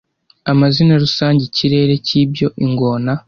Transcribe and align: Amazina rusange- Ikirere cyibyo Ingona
Amazina 0.51 0.93
rusange- 1.03 1.41
Ikirere 1.49 1.93
cyibyo 2.07 2.47
Ingona 2.65 3.11